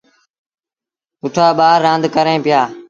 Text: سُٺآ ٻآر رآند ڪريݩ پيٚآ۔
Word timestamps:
سُٺآ 1.19 1.47
ٻآر 1.57 1.77
رآند 1.85 2.03
ڪريݩ 2.15 2.43
پيٚآ۔ 2.45 2.63